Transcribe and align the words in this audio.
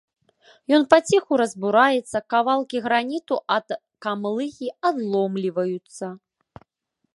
Ён 0.77 0.85
паціху 0.93 1.33
разбураецца, 1.41 2.17
кавалкі 2.35 2.77
граніту 2.87 3.35
ад 3.57 3.67
камлыгі 4.07 4.67
адломліваюцца. 4.91 6.05